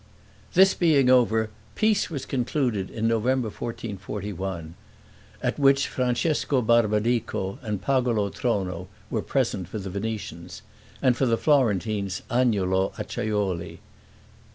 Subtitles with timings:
[0.55, 4.73] This being over, peace was concluded in November, 1441,
[5.43, 10.63] at which Francesco Barbadico and Pagolo Trono were present for the Venetians,
[11.03, 13.77] and for the Florentines Agnolo Acciajuoli.